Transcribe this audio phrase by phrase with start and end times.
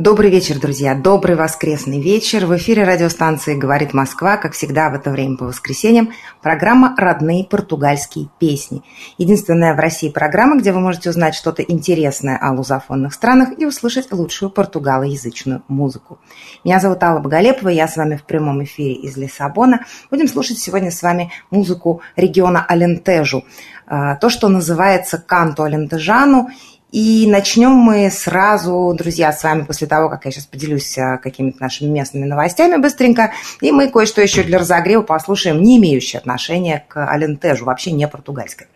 [0.00, 0.94] Добрый вечер, друзья.
[0.94, 2.46] Добрый воскресный вечер.
[2.46, 8.30] В эфире радиостанции «Говорит Москва», как всегда в это время по воскресеньям, программа «Родные португальские
[8.38, 8.82] песни».
[9.18, 14.10] Единственная в России программа, где вы можете узнать что-то интересное о лузофонных странах и услышать
[14.10, 16.18] лучшую португалоязычную музыку.
[16.64, 19.84] Меня зовут Алла Боголепова, я с вами в прямом эфире из Лиссабона.
[20.10, 23.44] Будем слушать сегодня с вами музыку региона Алентежу,
[23.86, 26.48] а, то, что называется «Канто Алентежану»,
[26.92, 31.62] и начнем мы сразу, друзья, с вами после того, как я сейчас поделюсь а, какими-то
[31.62, 33.32] нашими местными новостями быстренько.
[33.60, 38.66] И мы кое-что еще для разогрева послушаем, не имеющее отношения к Алентежу, вообще не португальское.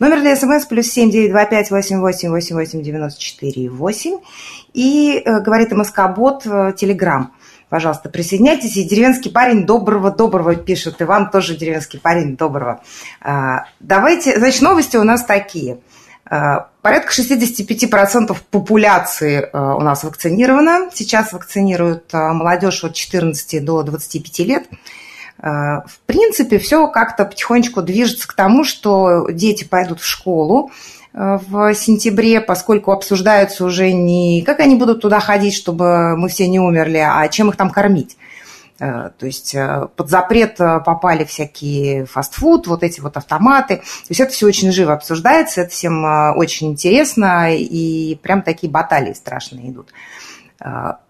[0.00, 4.18] Номер для смс плюс семь девять два пять восемь восемь восемь восемь девяносто четыре восемь.
[4.74, 7.32] И э, говорит МСК-бот э, Телеграм.
[7.70, 8.76] Пожалуйста, присоединяйтесь.
[8.76, 11.00] И деревенский парень доброго-доброго пишет.
[11.00, 12.82] И вам тоже деревенский парень доброго.
[13.22, 15.91] А, давайте, значит, новости у нас такие– Э,
[16.82, 20.90] порядка 65% популяции э, у нас вакцинировано.
[20.92, 24.64] Сейчас вакцинируют э, молодежь от 14 до 25 лет.
[25.38, 30.70] В принципе, все как-то потихонечку движется к тому, что дети пойдут в школу
[31.12, 36.60] в сентябре, поскольку обсуждаются уже не как они будут туда ходить, чтобы мы все не
[36.60, 38.16] умерли, а чем их там кормить.
[38.82, 43.76] Э, то есть э, под запрет э, попали всякие фастфуд, вот эти вот автоматы.
[43.76, 46.04] То есть это все очень живо обсуждается, это всем
[46.36, 49.92] очень интересно, и прям такие баталии страшные идут.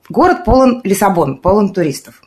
[0.09, 2.23] Город полон, Лиссабон, полон туристов.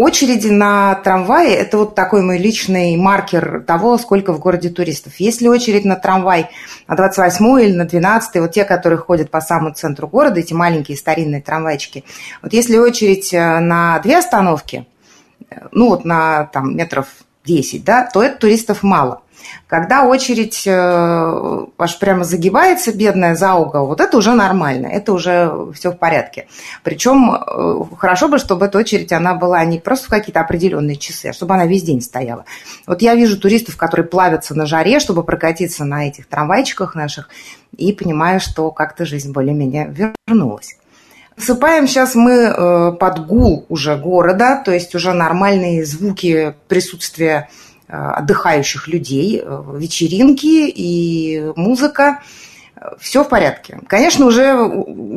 [0.00, 5.16] Очереди на трамвае– это вот такой мой личный маркер того, сколько в городе туристов.
[5.18, 6.48] Если очередь на трамвай
[6.88, 10.96] на 28 или на 12 вот те, которые ходят по самому центру города, эти маленькие
[10.96, 12.04] старинные трамвайчики,
[12.40, 14.86] вот если очередь э, на две остановки,
[15.50, 17.06] э, ну вот на там, метров
[17.44, 19.22] 10, да, то это туристов мало–
[19.66, 25.52] когда очередь э, аж прямо загибается, бедная, за угол, вот это уже нормально, это уже
[25.74, 26.46] все в порядке.
[26.82, 31.26] Причем э, хорошо бы, чтобы эта очередь, она была не просто в какие-то определенные часы,
[31.26, 32.44] а чтобы она весь день стояла.
[32.86, 37.28] Вот я вижу туристов, которые плавятся на жаре, чтобы прокатиться на этих трамвайчиках наших,
[37.76, 40.76] и понимаю, что как-то жизнь более-менее вернулась.
[41.40, 47.48] Засыпаем сейчас мы э, под гул уже города, то есть уже нормальные звуки присутствия
[47.92, 52.20] Э, отдыхающих людей, э, вечеринки и музыка.
[53.00, 53.80] Все в порядке.
[53.88, 54.56] Конечно, уже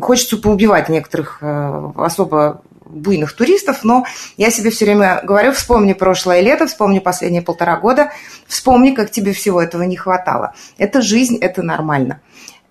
[0.02, 4.06] хочется поубивать некоторых особо буйных туристов, но
[4.36, 8.12] я себе все время говорю, вспомни прошлое лето, вспомни последние полтора года,
[8.48, 10.54] вспомни, как тебе всего этого не хватало.
[10.78, 12.20] Это жизнь, это нормально.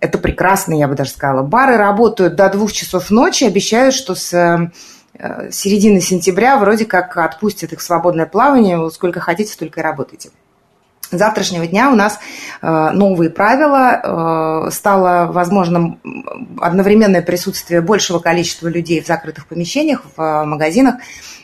[0.03, 1.43] Это прекрасно, я бы даже сказала.
[1.43, 4.69] Бары работают до двух часов ночи, обещают, что с
[5.15, 10.31] Э, середины сентября вроде как отпустят их в свободное плавание, сколько хотите, столько и работайте.
[11.11, 12.19] С завтрашнего дня у нас
[12.61, 14.65] э, новые правила.
[14.67, 15.99] Э, стало возможным
[16.59, 20.95] одновременное присутствие большего количества людей в закрытых помещениях, в магазинах.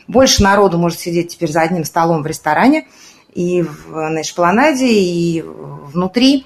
[0.08, 2.88] Больше народу может сидеть теперь за одним столом в ресторане
[3.32, 6.44] и в, на эшпланаде, и внутри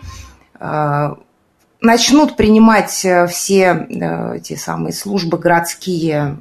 [1.84, 3.86] начнут принимать все
[4.34, 6.38] эти самые службы городские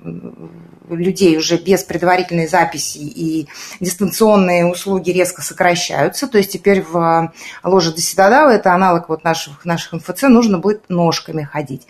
[0.90, 3.48] людей уже без предварительной записи и
[3.80, 6.28] дистанционные услуги резко сокращаются.
[6.28, 7.32] То есть теперь в
[7.64, 11.88] ложе Доседодава, это аналог вот наших, наших МФЦ, нужно будет ножками ходить.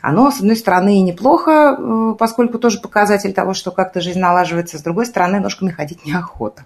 [0.00, 4.78] Оно, с одной стороны, и неплохо, э, поскольку тоже показатель того, что как-то жизнь налаживается,
[4.78, 6.64] с другой стороны, ножками ходить неохота.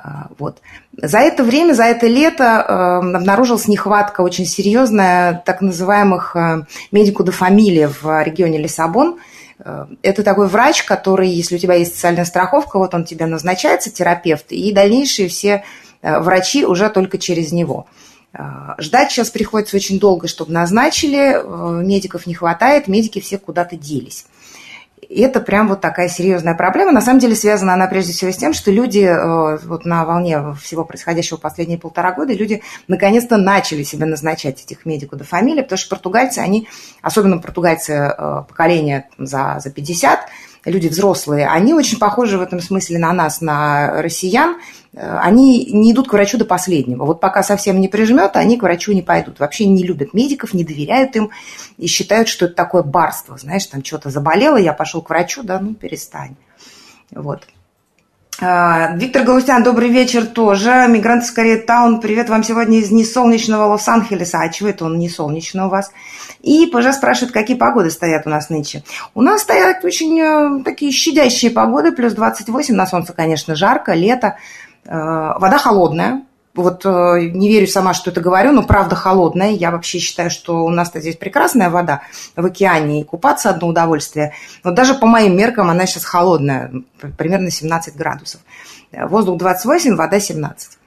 [0.00, 0.58] А, вот.
[0.96, 7.24] За это время, за это лето э, обнаружилась нехватка очень серьезная так называемых э, медику
[7.24, 9.18] де в регионе Лиссабон–
[9.58, 13.90] Э, это такой врач, который, если у тебя есть социальная страховка, вот он тебе назначается,
[13.90, 15.64] терапевт, и дальнейшие все
[16.00, 17.88] врачи уже только через него.
[18.78, 21.42] Ждать сейчас приходится очень долго, чтобы назначили,
[21.82, 24.26] медиков не хватает, медики все куда-то делись.
[25.08, 26.92] И это прям вот такая серьезная проблема.
[26.92, 30.54] На самом деле связана она прежде всего с тем, что люди э, вот на волне
[30.60, 35.78] всего происходящего последние полтора года, люди наконец-то начали себе назначать этих медиков до фамилии, потому
[35.78, 36.68] что португальцы, они,
[37.00, 40.20] особенно португальцы э, поколения за, за 50,
[40.64, 44.56] люди взрослые, они очень похожи в этом смысле на нас, на россиян.
[44.92, 47.04] Э, они не идут к врачу до последнего.
[47.04, 49.40] Вот пока совсем не прижмет, они к врачу не пойдут.
[49.40, 51.30] Вообще не любят медиков, не доверяют им
[51.76, 53.36] и считают, что это такое барство.
[53.38, 56.36] Знаешь, там что-то заболело, я пошел к врачу, да ну перестань.
[57.10, 57.46] Вот.
[58.40, 60.86] А, Виктор Галустян, добрый вечер тоже.
[60.88, 62.00] Мигранты скорее таун.
[62.00, 64.38] Привет вам сегодня из несолнечного Лос-Анджелеса.
[64.40, 65.90] А чего это он не солнечно у вас?
[66.42, 68.84] И Пожа спрашивает, какие погоды стоят у нас нынче.
[69.14, 74.36] У нас стоят очень э, такие щадящие погоды, плюс 28, на солнце, конечно, жарко, лето.
[74.84, 76.22] Э, вода холодная,
[76.62, 79.50] вот э, не верю сама, что это говорю, но правда холодная.
[79.50, 82.02] Я вообще считаю, что у нас-то здесь прекрасная вода
[82.36, 84.32] в океане, и купаться одно удовольствие.
[84.64, 86.72] Но даже по моим меркам она сейчас холодная,
[87.16, 88.40] примерно 17 градусов.
[88.92, 90.78] Воздух 28, вода 17.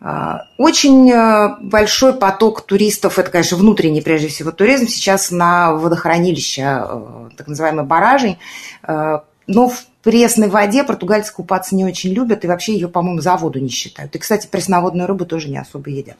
[0.00, 6.88] Э, очень э, большой поток туристов, это, конечно, внутренний, прежде всего, туризм сейчас на водохранилища,
[7.36, 8.38] так называемые баражи,
[8.86, 13.58] но в пресной воде португальцы купаться не очень любят и вообще ее, по-моему, за воду
[13.58, 14.14] не считают.
[14.14, 16.16] И, кстати, пресноводную рыбу тоже не особо едят.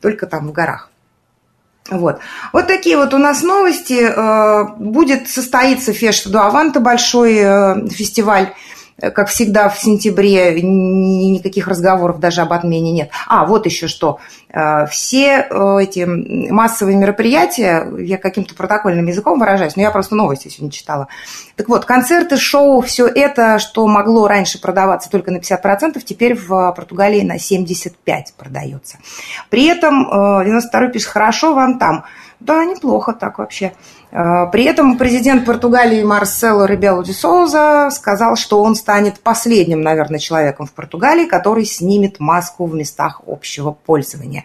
[0.00, 0.90] Только там в горах.
[1.90, 2.20] Вот.
[2.52, 4.00] вот такие вот у нас новости.
[4.00, 8.54] Э, будет состоиться Феш Дуаванта, большой э, фестиваль
[9.10, 13.10] как всегда, в сентябре никаких разговоров даже об отмене нет.
[13.26, 14.20] А, вот еще что.
[14.48, 20.48] Э, все э, эти массовые мероприятия, я каким-то протокольным языком выражаюсь, но я просто новости
[20.48, 21.08] сегодня читала.
[21.56, 26.72] Так вот, концерты, шоу, все это, что могло раньше продаваться только на 50%, теперь в
[26.72, 27.92] Португалии на 75%
[28.36, 28.98] продается.
[29.50, 32.04] При этом 92-й пишет, хорошо вам там.
[32.44, 33.72] Да, неплохо так вообще.
[34.10, 40.18] Э, при этом президент Португалии Марсело Ребело де Соуза сказал, что он станет последним, наверное,
[40.18, 44.44] человеком в Португалии, который снимет маску в местах общего пользования.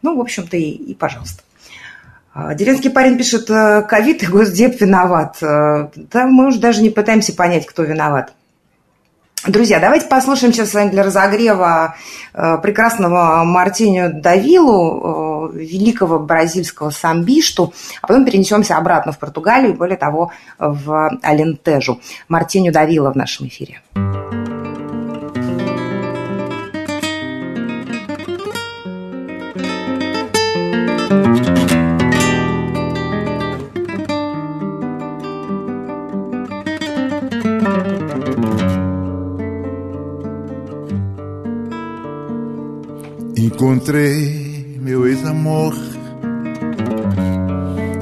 [0.00, 1.42] Ну, в общем-то, и, и пожалуйста.
[2.34, 5.36] Э, деревенский парень пишет, э, ковид и Госдеп виноват.
[5.40, 8.32] Да мы уже даже не пытаемся понять, кто виноват.
[9.46, 11.96] Друзья, давайте послушаем сейчас с вами для разогрева
[12.32, 19.98] э, прекрасного Мартиню Давилу, э, великого бразильского самбишту, а потом перенесемся обратно в Португалию, более
[19.98, 22.00] того, в Алентежу.
[22.26, 23.82] Мартиню Давила в нашем эфире.
[43.54, 45.74] Encontrei meu ex-amor,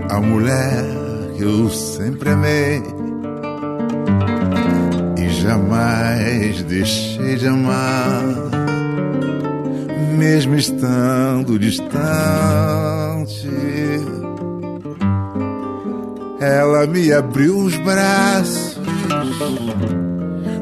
[0.08, 0.82] a mulher
[1.36, 2.82] que eu sempre amei.
[5.18, 8.24] E jamais deixei de amar,
[10.16, 11.90] mesmo estando distante.
[16.40, 18.80] Ela me abriu os braços,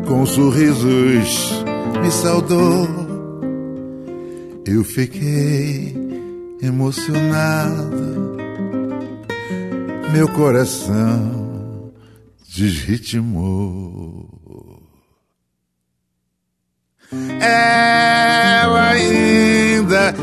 [0.09, 1.63] com sorrisos
[2.03, 3.00] me saudou
[4.67, 5.97] eu fiquei
[6.63, 8.37] emocionado,
[10.13, 11.93] meu coração
[12.55, 14.29] desritimou.
[17.41, 20.15] Ela ainda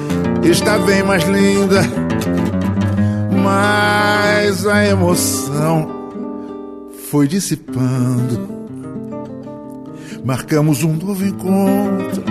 [0.44, 1.81] está bem mais linda,
[3.44, 5.90] mas a emoção
[7.10, 8.56] foi dissipando.
[10.24, 12.24] Marcamos um novo encontro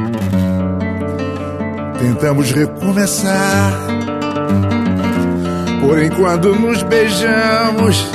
[1.99, 3.73] Tentamos recomeçar.
[5.81, 8.07] Porém, quando nos beijamos,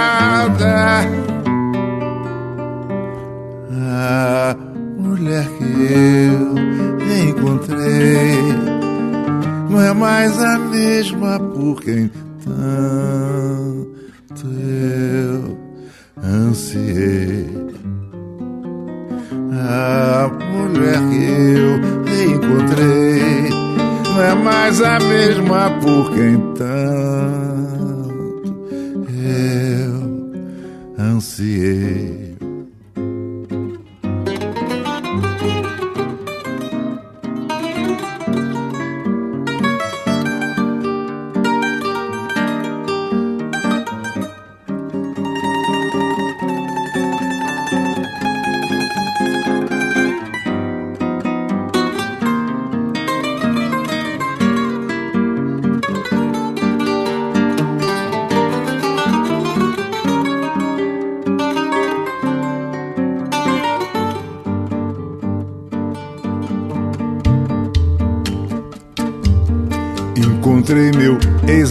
[3.96, 4.56] A
[4.98, 6.56] mulher que eu
[7.30, 8.38] encontrei
[9.70, 12.10] não é mais a mesma por quem
[12.44, 12.88] tanto
[14.46, 15.58] eu
[16.24, 17.73] ansiei
[19.60, 21.24] a mulher que
[21.58, 21.76] eu
[22.34, 23.50] encontrei
[24.06, 27.14] não é mais a mesma por quem tanto
[29.24, 29.94] eu
[30.98, 32.23] ansiei.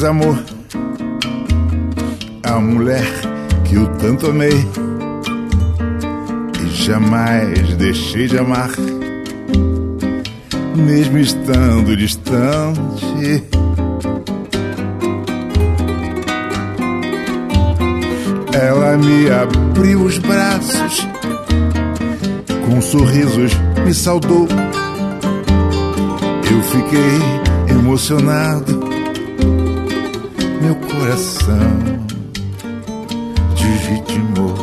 [0.02, 0.36] Ex-amor,
[2.42, 3.06] a mulher
[3.64, 4.66] que eu tanto amei
[6.60, 8.70] e jamais deixei de amar,
[10.74, 13.44] mesmo estando distante.
[18.54, 21.06] ela me abriu os braços,
[22.66, 23.52] com sorrisos
[23.84, 24.48] me saudou.
[26.50, 28.81] Eu fiquei emocionado,
[31.02, 31.58] coração
[33.56, 34.54] desvitimou.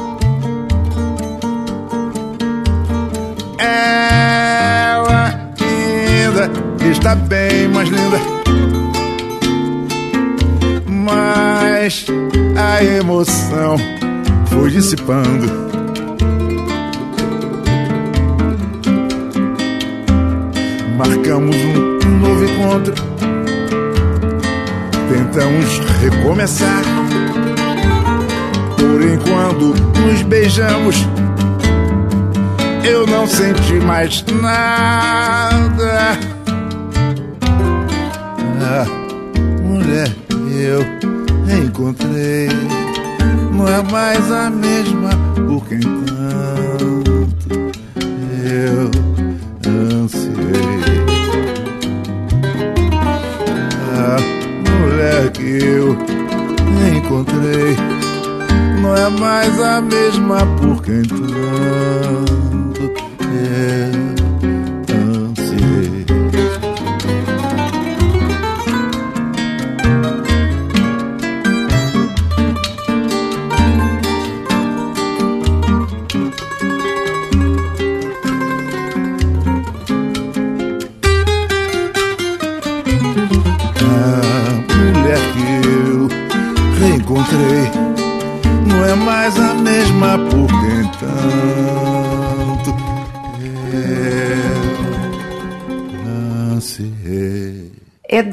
[3.58, 6.50] Ela ainda
[6.90, 8.20] está bem mais linda,
[10.88, 12.06] mas
[12.58, 13.76] a emoção
[14.46, 15.68] foi dissipando.
[20.98, 21.56] Marcamos
[22.06, 23.19] um novo encontro,
[25.10, 26.84] tentamos recomeçar.
[28.78, 30.96] Porém, quando nos beijamos,
[32.84, 36.18] eu não senti mais nada.
[38.62, 38.86] Ah,
[39.64, 40.16] mulher,
[40.52, 40.86] eu
[41.66, 42.50] encontrei
[43.60, 47.20] não é mais a mesma por quem tanto
[48.46, 49.09] eu
[55.20, 55.98] mulher que eu
[56.98, 57.76] encontrei.
[58.82, 62.39] Não é mais a mesma por quem eu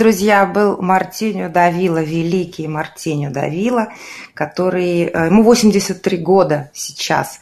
[0.07, 3.89] друзья, был Мартиньо Давила, великий Мартиньо Давила,
[4.35, 5.11] который...
[5.13, 7.41] Э, ему 83 года сейчас.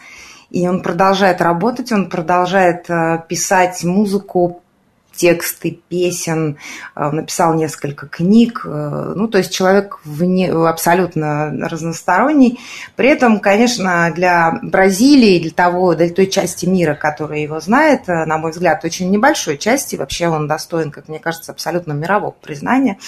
[0.49, 4.63] И он продолжает работать, он продолжает э, писать музыку
[5.15, 6.59] тексты песен,
[6.95, 8.63] э, написал несколько книг.
[8.65, 12.61] Э, ну, то есть человек вне, абсолютно разносторонний.
[12.97, 18.25] При этом, конечно, для Бразилии, для того, для той части мира, которая его знает, э,
[18.25, 22.99] на мой взгляд, очень небольшой части, вообще он достоин, как мне кажется, абсолютно мирового признания.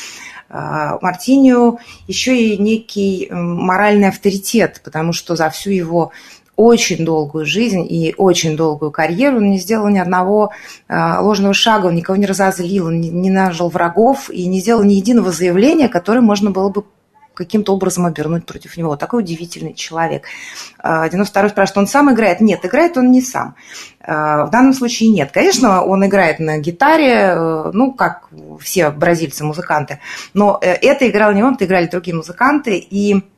[0.49, 6.13] Мартинию еще и некий моральный авторитет, потому что за всю его
[6.57, 10.53] очень долгую жизнь и очень долгую карьеру, он не сделал ни одного
[10.89, 14.95] э, ложного шага, он никого не разозлил, он не, нажил врагов и не сделал ни
[14.95, 16.85] единого заявления, которое можно было бы
[17.35, 18.97] каким-то образом обернуть против него.
[18.97, 20.25] Такой удивительный человек.
[20.83, 22.41] 92-й спрашивает, он сам играет?
[22.41, 23.57] Нет, играет он не сам.
[24.01, 25.33] В данном случае нет.
[25.33, 30.01] Конечно, он играет на гитаре, э, ну, как все бразильцы-музыканты,
[30.33, 33.36] но э, это играл не он, это играли другие музыканты, и Э,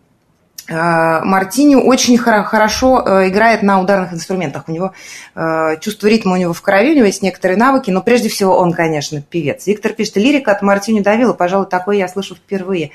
[0.68, 4.64] Мартини очень хорошо э, играет на ударных инструментах.
[4.68, 4.92] У него
[5.34, 8.56] э, чувство ритма у него в крови, у него есть некоторые навыки, но прежде всего
[8.56, 9.66] он, конечно, певец.
[9.66, 12.90] Виктор пишет, лирика от Мартини Давила, пожалуй, такое я слышу впервые.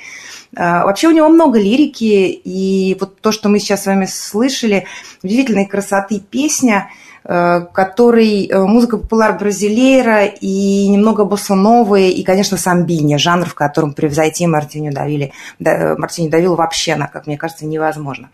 [0.55, 4.85] Вообще у него много лирики, и вот то, что мы сейчас с вами слышали,
[5.23, 6.89] удивительной красоты песня–
[7.23, 14.45] который э, музыка популяр бразилейра и немного боссановые, и, конечно, самбини, жанр, в котором превзойти
[14.45, 15.31] Мартиню Давили,
[15.63, 18.29] э, Мартиню Давил вообще, как мне кажется, невозможно.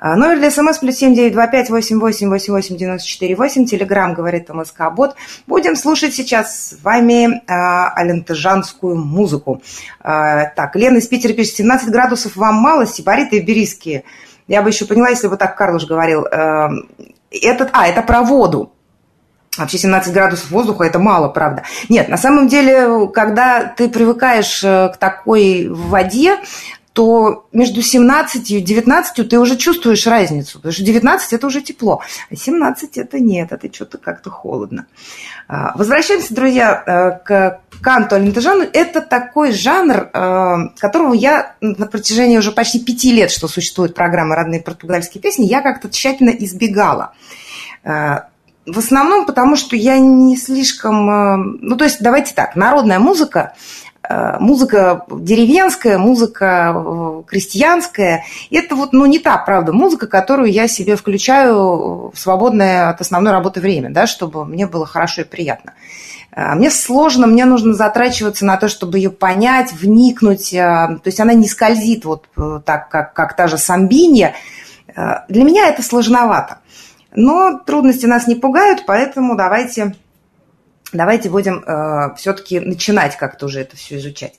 [0.00, 3.64] Номер для смс плюс семь девять два пять восемь восемь восемь восемь девяносто четыре восемь.
[3.64, 5.16] Телеграмм говорит МСК Бот.
[5.48, 9.60] Будем слушать сейчас с вами а, алентежанскую музыку.
[10.00, 14.04] А, так, Лена из Питера пишет, 17 градусов вам мало, сибариты и
[14.46, 16.24] Я бы еще поняла, если бы так Карлуш говорил.
[17.30, 18.72] Этот, а, это про воду.
[19.58, 21.64] Вообще 17 градусов воздуха– это мало, правда.
[21.88, 26.36] Нет, на самом деле, когда ты привыкаешь э, к такой воде,
[26.92, 32.02] то между 17 и 19 ты уже чувствуешь разницу, потому что 19– это уже тепло,
[32.30, 34.86] а 17– это нет, это что-то как-то холодно.
[35.46, 38.64] А, возвращаемся, друзья, э, к канту алентежану.
[38.72, 44.34] Это такой жанр, э, которого я на протяжении уже почти пяти лет, что существует программа
[44.34, 47.12] «Родные португальские песни», я как-то тщательно избегала.
[47.84, 48.20] Э,
[48.66, 51.58] в основном потому, что я не слишком...
[51.62, 53.54] Ну, то есть, давайте так, народная музыка–
[54.08, 58.24] музыка деревенская, музыка э, крестьянская.
[58.50, 63.32] Это вот, ну, не та, правда, музыка, которую я себе включаю в свободное от основной
[63.32, 65.74] работы время, да, чтобы мне было хорошо и приятно.
[66.32, 70.52] Э, мне сложно, мне нужно затрачиваться на то, чтобы ее понять, вникнуть.
[70.52, 72.26] То есть она не скользит вот
[72.64, 74.34] так, как, как та же самбинья.
[75.28, 76.58] Для меня это сложновато.
[77.14, 79.94] Но трудности нас не пугают, поэтому давайте
[80.92, 84.34] Давайте будем э, все-таки начинать как-то уже это все изучать.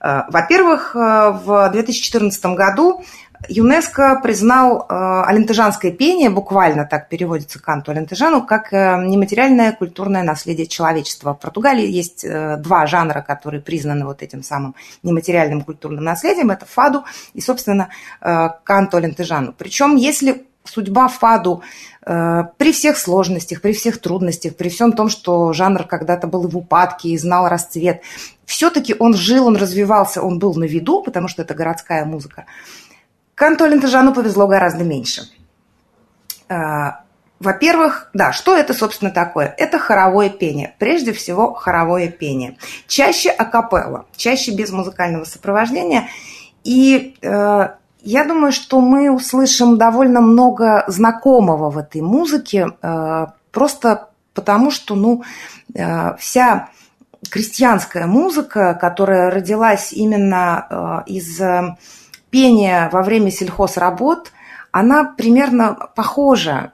[0.00, 3.02] Э, во-первых, э, в 2014 году
[3.48, 10.66] ЮНЕСКО признал э, алентежанское пение, буквально так переводится канту алентежану, как э, нематериальное культурное наследие
[10.66, 11.34] человечества.
[11.34, 16.50] В Португалии есть э, два жанра, которые признаны вот этим самым нематериальным культурным наследием.
[16.50, 17.88] Это фаду и, собственно,
[18.20, 19.52] э, канту алентежану.
[19.56, 21.62] Причем, если судьба фаду
[22.04, 26.56] э, при всех сложностях, при всех трудностях, при всем том, что жанр когда-то был в
[26.56, 28.02] упадке и знал расцвет,
[28.44, 32.46] все-таки он жил, он развивался, он был на виду, потому что это городская музыка.
[33.34, 35.22] Канту Лентежану повезло гораздо меньше.
[36.48, 37.00] А,
[37.38, 39.54] во-первых, да, что это, собственно, такое?
[39.58, 40.74] Это хоровое пение.
[40.78, 42.56] Прежде всего, хоровое пение.
[42.86, 46.08] Чаще акапелла, чаще без музыкального сопровождения.
[46.64, 47.68] И э,
[48.06, 54.94] я думаю, что мы услышим довольно много знакомого в этой музыке, э, просто потому что,
[54.94, 55.24] ну,
[55.74, 56.68] э, вся
[57.28, 61.40] крестьянская музыка, которая родилась именно э, из
[62.30, 64.30] пение во время сельхозработ,
[64.70, 66.72] она примерно похожа,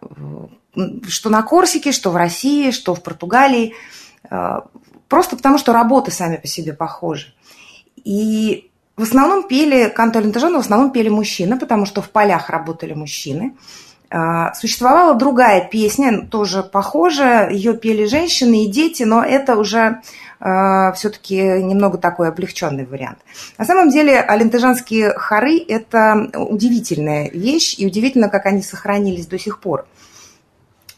[1.09, 3.75] что на Корсике, что в России, что в Португалии,
[5.09, 7.35] просто потому что работы сами по себе похожи.
[7.97, 13.55] И в основном пели, канто в основном пели мужчины, потому что в полях работали мужчины.
[14.11, 20.03] Э, существовала другая песня, тоже похожая, ее пели женщины и дети, но это уже
[20.41, 23.19] э, все-таки немного такой облегченный вариант.
[23.57, 29.61] На самом деле алентежанские хоры– это удивительная вещь, и удивительно, как они сохранились до сих
[29.61, 29.87] пор.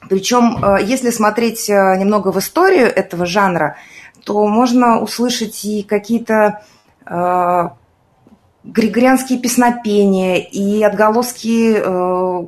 [0.09, 3.77] Причем, э, если смотреть немного в историю этого жанра,
[4.25, 6.63] то можно услышать и какие-то
[7.07, 7.69] э,
[8.64, 12.47] григорианские песнопения, и отголоски э,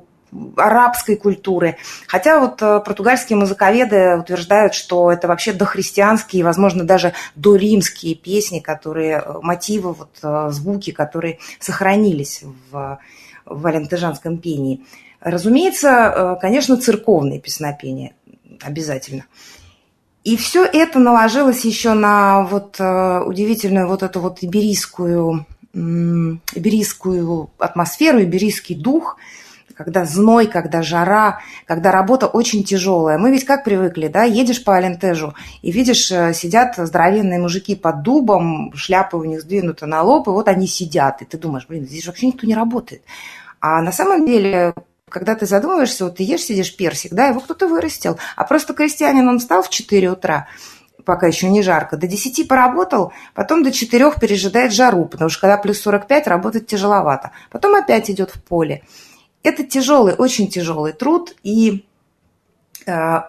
[0.56, 1.76] арабской культуры.
[2.06, 9.22] Хотя вот э, португальские музыковеды утверждают, что это вообще дохристианские, возможно, даже доримские песни, которые,
[9.24, 12.98] э, мотивы, вот, э, звуки, которые сохранились в,
[13.44, 14.84] в алентежанском пении.
[15.20, 18.12] Разумеется, конечно, церковные песнопения
[18.62, 19.24] обязательно.
[20.24, 28.74] И все это наложилось еще на вот удивительную вот эту вот иберийскую, иберийскую атмосферу, иберийский
[28.74, 29.16] дух–
[29.76, 33.18] когда зной, когда жара, когда работа очень тяжелая.
[33.18, 38.02] Мы ведь как привыкли, да, едешь по Алентежу и видишь, э, сидят здоровенные мужики под
[38.02, 41.86] дубом, шляпы у них сдвинуты на лоб, и вот они сидят, и ты думаешь, блин,
[41.86, 43.02] здесь вообще никто не работает.
[43.60, 44.74] А на самом деле
[45.08, 49.28] когда ты задумываешься, вот ты ешь, сидишь персик, да, его кто-то вырастил, а просто крестьянин,
[49.28, 50.48] он встал в 4 утра,
[51.06, 55.56] пока еще не жарко, до 10 поработал, потом до 4 пережидает жару, потому что когда
[55.56, 57.30] плюс 45, работать тяжеловато.
[57.50, 58.82] Потом опять идет в поле.
[59.42, 61.86] Это тяжелый, очень тяжелый труд, и
[62.86, 63.20] э,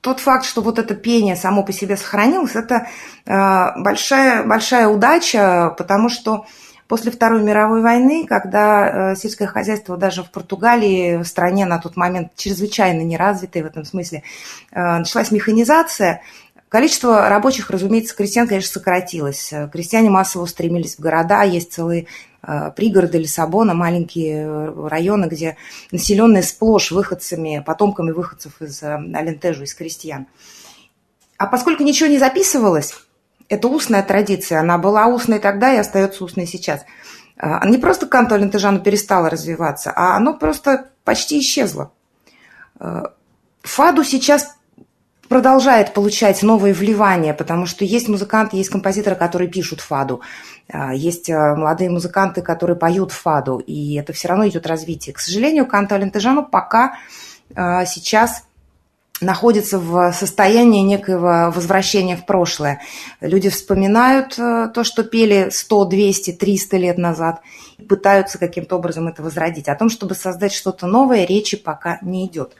[0.00, 2.86] тот факт, что вот это пение само по себе сохранилось, это
[3.26, 6.46] э, большая, большая удача, потому что
[6.86, 11.96] после Второй мировой войны, когда э, сельское хозяйство даже в Португалии, в стране на тот
[11.96, 14.22] момент чрезвычайно неразвитой в этом смысле,
[14.70, 16.22] э, началась механизация,
[16.74, 19.54] Количество рабочих, разумеется, крестьян, конечно, сократилось.
[19.72, 22.08] Крестьяне массово устремились в города, есть целые
[22.42, 25.56] э, пригороды Лиссабона, маленькие районы, где
[25.92, 30.26] населенные сплошь выходцами, потомками выходцев из э, Алентежу, из крестьян.
[31.38, 32.92] А поскольку ничего не записывалось,
[33.48, 36.80] это устная традиция, она была устной тогда и остается устной сейчас.
[37.36, 41.92] Э, не просто канто Алентежану перестала развиваться, а оно просто почти исчезло.
[43.62, 44.56] Фаду сейчас
[45.28, 50.20] продолжает получать новые вливания, потому что есть музыканты, есть композиторы, которые пишут фаду,
[50.68, 55.14] а, есть а, молодые музыканты, которые поют фаду, и это все равно идет развитие.
[55.14, 56.96] К сожалению, Канто Алентежану пока
[57.54, 58.44] а, сейчас
[59.20, 62.80] находится в состоянии некоего возвращения в прошлое.
[63.20, 67.40] Люди вспоминают то, что пели 100, 200, 300 лет назад,
[67.78, 69.68] и пытаются каким-то образом это возродить.
[69.68, 72.56] О том, чтобы создать что-то новое, речи пока не идет.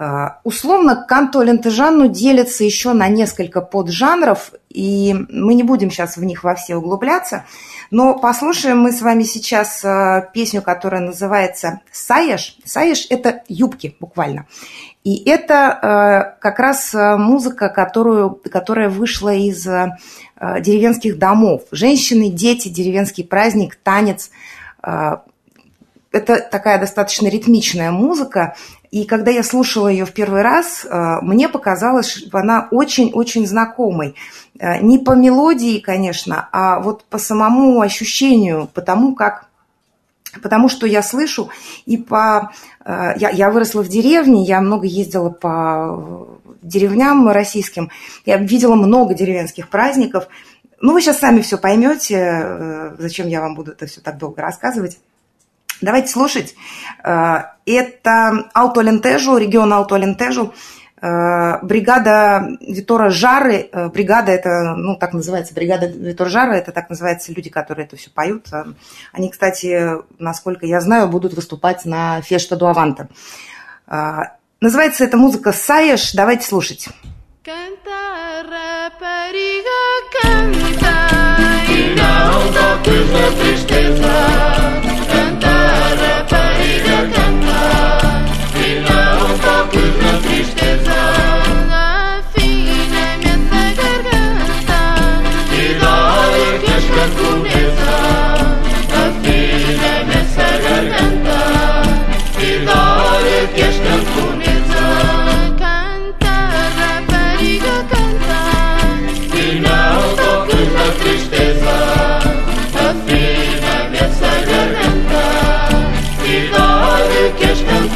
[0.00, 6.22] А, условно, канто лентежанну делится еще на несколько поджанров, и мы не будем сейчас в
[6.22, 7.46] них во все углубляться,
[7.90, 12.58] но послушаем мы с вами сейчас а, песню, которая называется «Саеш».
[12.64, 14.46] «Саеш»– это юбки буквально.
[15.02, 21.62] И это а, как раз музыка, которую, которая вышла из деревенских домов.
[21.72, 24.30] Женщины, дети, деревенский праздник, танец–
[26.12, 28.54] это такая достаточно ритмичная музыка,
[28.90, 34.14] и когда я слушала ее в первый раз, э, мне показалось, что она очень-очень знакомой.
[34.58, 39.46] Э, не по мелодии, конечно, а вот по самому ощущению, потому как
[40.42, 41.48] Потому что я слышу
[41.86, 42.52] и по...
[42.84, 46.28] Э, я, я выросла в деревне, я много ездила по
[46.60, 47.90] деревням российским,
[48.26, 50.28] я видела много деревенских праздников.
[50.82, 54.98] Ну, вы сейчас сами все поймете, зачем я вам буду это все так долго рассказывать.
[55.80, 56.54] Давайте слушать.
[57.04, 60.52] Э, это Алто-Алентежу, регион Алто-Алентежу.
[61.00, 66.90] Э, бригада Витора Жары, э, бригада это, ну, так называется, бригада Витора Жары, это так
[66.90, 68.48] называется люди, которые это все поют.
[69.12, 73.08] Они, кстати, насколько я знаю, будут выступать на Фешта Дуаванта.
[74.60, 76.14] Называется эта музыка «Саеш».
[76.14, 76.88] Давайте слушать.
[77.44, 79.80] Canta, rapariga,
[80.12, 80.94] canta.
[81.70, 84.14] E não toques na tristeza.
[85.08, 85.54] Canta,
[86.02, 87.60] rapariga, canta.
[88.58, 90.98] E não toques na tristeza.
[92.18, 94.80] Afina-me essa garganta.
[95.54, 97.98] E dói que as cantonesa
[99.06, 101.38] Afina-me essa garganta.
[102.38, 104.37] E dói que as cantonesa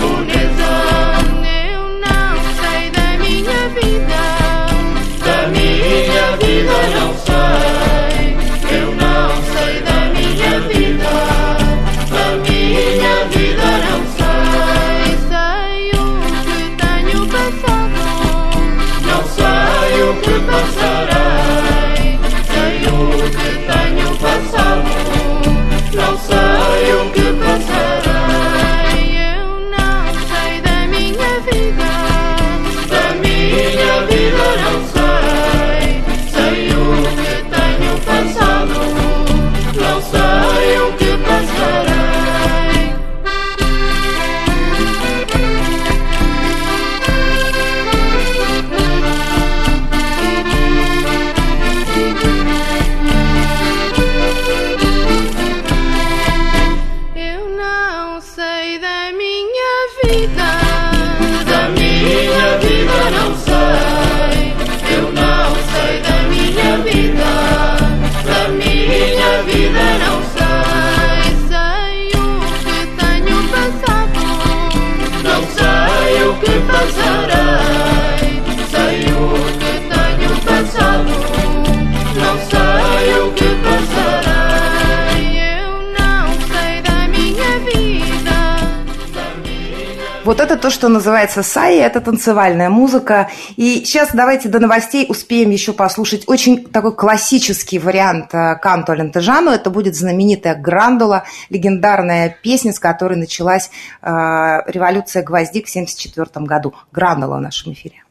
[0.01, 0.32] Вот
[90.63, 93.29] то, что называется саи, это танцевальная музыка.
[93.57, 99.51] И сейчас давайте до новостей успеем еще послушать очень такой классический вариант э, Канту Алентежану.
[99.51, 103.71] Это будет знаменитая Грандула, легендарная песня, с которой началась
[104.03, 104.09] э,
[104.67, 106.75] революция гвоздик в 1974 году.
[106.93, 108.05] Грандула в нашем эфире.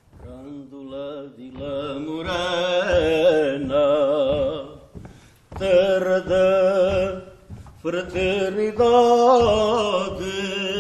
[7.83, 10.70] fraternidade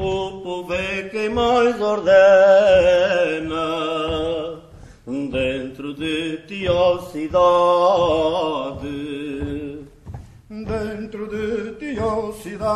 [0.00, 2.20] o povo é quem mais ordena
[5.06, 7.38] dentro de ti, ó cidade.
[10.48, 12.70] Dentro de ti, ó cidade.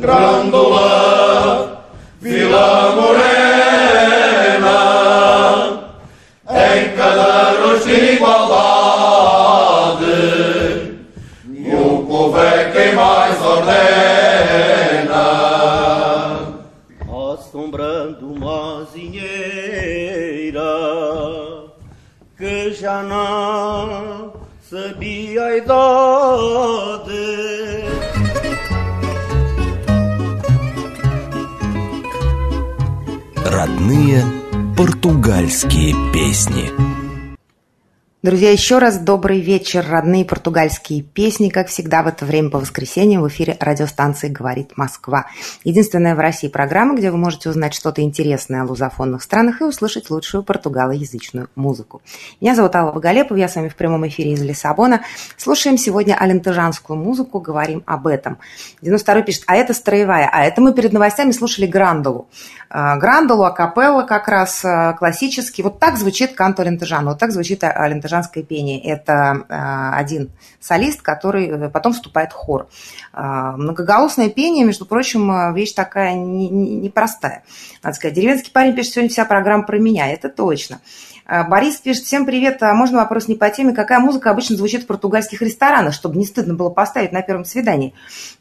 [0.00, 1.61] Grândola
[35.12, 36.91] португальские песни.
[38.22, 39.84] Друзья, еще раз добрый вечер.
[39.84, 45.26] Родные португальские песни, как всегда, в это время по воскресеньям в эфире радиостанции «Говорит Москва».
[45.64, 50.08] Единственная в России программа, где вы можете узнать что-то интересное о лузофонных странах и услышать
[50.08, 52.00] лучшую португалоязычную музыку.
[52.40, 55.02] Меня зовут Алла Боголепова, я с вами в прямом эфире из Лиссабона.
[55.36, 58.38] Слушаем сегодня алентежанскую музыку, говорим об этом.
[58.82, 62.28] 92 пишет, а это строевая, а это мы перед новостями слушали Грандолу.
[62.70, 65.64] А, Грандолу, акапелла как раз а, классический.
[65.64, 68.80] Вот так звучит канто алентежан, вот так звучит алентежан женское пение.
[68.82, 72.68] Это э, один солист, который э, потом вступает в хор.
[73.12, 77.42] Э, многоголосное пение, между прочим, вещь такая непростая.
[77.82, 80.12] Надо сказать, деревенский парень пишет, сегодня вся программа про меня.
[80.12, 80.80] Это точно.
[81.48, 84.86] Борис пишет, всем привет, а можно вопрос не по теме, какая музыка обычно звучит в
[84.86, 87.94] португальских ресторанах, чтобы не стыдно было поставить на первом свидании?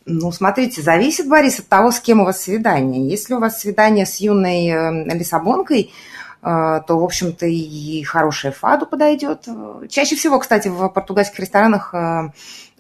[0.06, 3.08] Ну, смотрите, зависит, Борис, от того, с кем у вас свидание.
[3.08, 6.02] Если у вас свидание с юной лиссабонкой, а,
[6.42, 9.48] то, в общем-то, и хорошая фаду подойдет.
[9.90, 12.32] Чаще всего, кстати, в португальских ресторанах, а,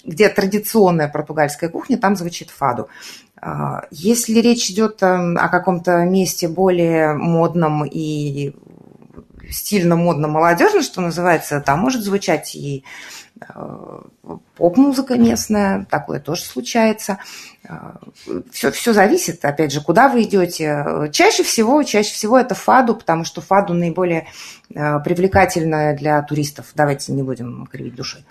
[0.03, 2.89] где традиционная португальская кухня, там звучит фаду.
[3.39, 8.55] А, если речь идет о каком-то месте более модном и
[9.49, 12.83] стильно, модно, молодежно, что называется, там может звучать и
[14.55, 17.17] поп-музыка местная, такое тоже случается.
[18.51, 21.09] Все, все зависит, опять же, куда вы идете.
[21.11, 24.27] Чаще всего, чаще всего это фаду, потому что фаду наиболее
[24.73, 26.67] э, привлекательная для туристов.
[26.75, 28.25] Давайте не будем кривить душой.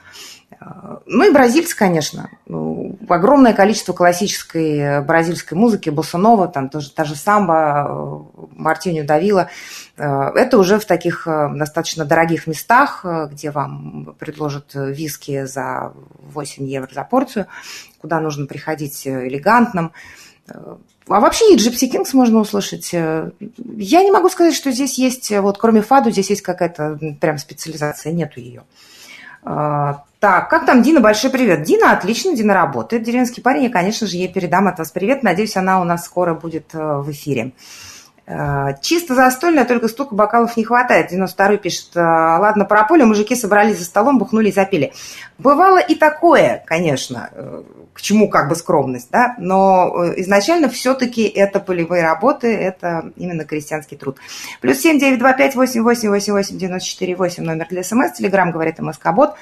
[1.07, 2.29] Ну и бразильцы, конечно.
[2.46, 8.18] Ну, огромное количество классической бразильской музыки, боссанова, там тоже та же самба, э,
[8.57, 9.48] Мартиню Давила.
[9.96, 16.90] Э, это уже в таких достаточно дорогих местах, где вам предложат виски за 8 евро
[16.92, 17.46] за порцию
[18.00, 19.92] куда нужно приходить э, элегантным.
[20.48, 20.76] Э,
[21.08, 22.90] а вообще и Gypsy Kings можно услышать.
[22.92, 27.38] Э, я не могу сказать, что здесь есть, вот кроме фаду, здесь есть какая-то прям
[27.38, 28.62] специализация, нету ее.
[29.42, 31.00] Так, как там Дина?
[31.00, 31.62] Большой привет.
[31.62, 33.04] Дина отлично, Дина работает.
[33.04, 35.22] Деревенский парень, я, конечно же, ей передам от вас привет.
[35.22, 37.52] Надеюсь, она у нас скоро будет в эфире.
[38.31, 41.12] Э, чисто застольная, только столько бокалов не хватает.
[41.12, 44.93] 92-й пишет, «Э, ладно, про поле, мужики собрались за столом, бухнули и запили.
[45.38, 47.62] Бывало и такое, конечно, э,
[47.93, 53.97] к чему как бы скромность, да, но изначально все-таки это полевые работы, это именно крестьянский
[53.97, 54.19] труд.
[54.61, 58.53] Плюс 7 9 2 5 8 8 8 8 94 8 номер для смс, телеграмм
[58.53, 59.35] говорит МСК-бот.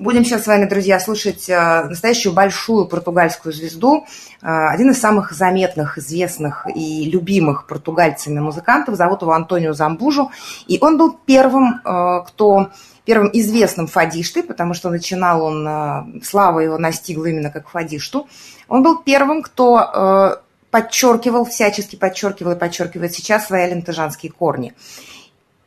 [0.00, 4.04] Будем сейчас с вами, друзья, слушать э, настоящую большую португальскую звезду.
[4.42, 8.96] Э, один из самых заметных, известных и любимых португальцами музыкантов.
[8.96, 10.32] Зовут его Антонио Замбужу.
[10.66, 12.70] И он был первым, э, кто
[13.04, 18.26] первым известным фадиштой, потому что начинал он, слава его настигла именно как фадишту.
[18.66, 24.72] Он был первым, кто подчеркивал, всячески подчеркивал и подчеркивает сейчас свои алентежанские корни.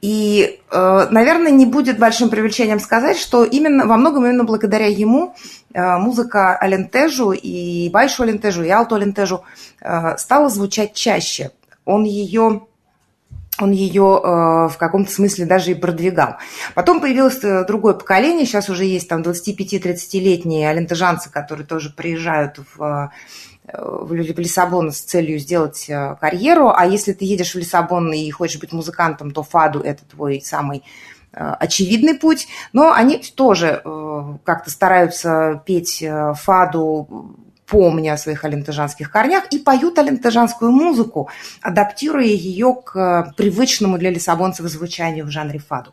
[0.01, 5.35] И, э, наверное, не будет большим привлечением сказать, что именно во многом именно благодаря ему
[5.73, 9.43] э, музыка Алентежу и Байшу Алентежу и Алту Алентежу
[9.81, 11.51] э, стала звучать чаще.
[11.85, 12.61] Он ее
[13.59, 16.35] он ее э, в каком-то смысле даже и продвигал.
[16.75, 23.11] Потом появилось другое поколение, сейчас уже есть там 25-30-летние алентежанцы, которые тоже приезжают в
[23.73, 28.59] в Лиссабон с целью сделать э, карьеру, а если ты едешь в Лиссабон и хочешь
[28.59, 30.83] быть музыкантом, то фаду– это твой самый
[31.33, 36.03] э, очевидный путь, но они тоже э, как-то стараются петь
[36.35, 41.29] фаду, помня о своих алентежанских корнях, и поют алентежанскую музыку,
[41.61, 45.91] адаптируя ее к привычному для лиссабонцев звучанию в жанре фаду.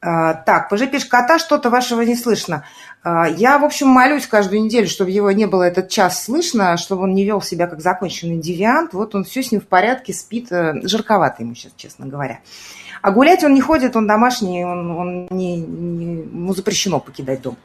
[0.00, 2.64] Так, ПЖ пишет, кота что-то вашего не слышно.
[3.08, 7.04] А, я, в общем, молюсь каждую неделю, чтобы его не было этот час слышно, чтобы
[7.04, 8.94] он не вел себя как законченный девиант.
[8.94, 10.50] Вот он все с ним в порядке, спит.
[10.50, 12.40] Э, жарковато ему сейчас, честно говоря.
[13.02, 17.56] А гулять он не ходит, он домашний, он, он не, не, ему запрещено покидать дом.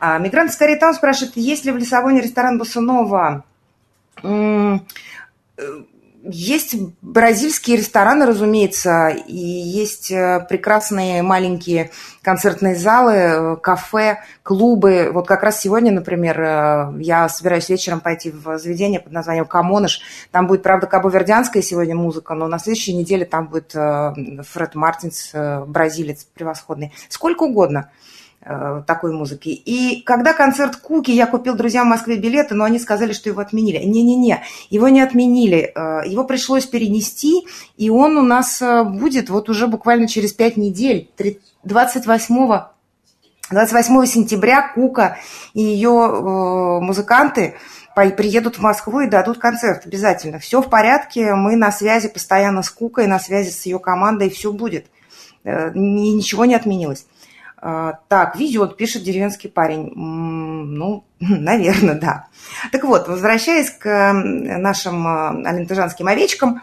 [0.00, 3.44] А, мигрант скорее там спрашивает, есть ли в Лиссабоне ресторан Босунова?
[6.24, 11.90] Есть бразильские рестораны, разумеется, и есть э, прекрасные маленькие
[12.22, 15.10] концертные залы, э, кафе, клубы.
[15.12, 20.00] Вот как раз сегодня, например, э, я собираюсь вечером пойти в заведение под названием «Камоныш».
[20.32, 25.30] Там будет, правда, кабовердянская сегодня музыка, но на следующей неделе там будет Фред Мартинс,
[25.66, 26.92] бразилец превосходный.
[27.08, 27.90] Сколько угодно–
[28.40, 29.48] такой музыки.
[29.48, 33.40] И когда концерт Куки, я купил друзьям в Москве билеты, но они сказали, что его
[33.40, 33.78] отменили.
[33.78, 35.72] Не-не-не, его не отменили.
[35.74, 37.46] Э, его пришлось перенести,
[37.76, 41.10] и он у нас э, будет вот уже буквально через пять недель,
[41.64, 42.60] 28
[43.50, 45.18] 28 сентября Кука
[45.54, 47.54] и ее музыканты
[47.94, 50.38] приедут в Москву и дадут концерт обязательно.
[50.38, 54.52] Все в порядке, мы на связи постоянно с Кукой, на связи с ее командой, все
[54.52, 54.86] будет.
[55.44, 57.06] Ничего не отменилось.
[57.60, 59.92] Так, везет, пишет деревенский парень.
[59.94, 62.26] Ну, наверное, да.
[62.70, 65.06] Так вот, возвращаясь к нашим
[65.46, 66.62] алентежанским овечкам,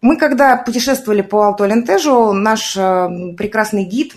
[0.00, 4.16] мы когда путешествовали по Алту-Алентежу, наш прекрасный гид